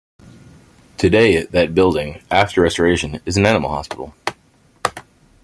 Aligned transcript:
Today 0.97 1.43
that 1.43 1.75
building, 1.75 2.23
after 2.31 2.61
restoration, 2.63 3.21
is 3.27 3.37
an 3.37 3.45
animal 3.45 3.69
hospital. 3.69 4.15